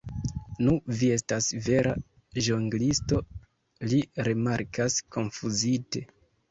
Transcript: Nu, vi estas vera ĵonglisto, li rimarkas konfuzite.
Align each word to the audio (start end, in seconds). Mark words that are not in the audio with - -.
Nu, 0.67 0.71
vi 1.01 1.09
estas 1.15 1.49
vera 1.67 1.93
ĵonglisto, 2.47 3.23
li 3.93 4.05
rimarkas 4.31 5.01
konfuzite. 5.17 6.09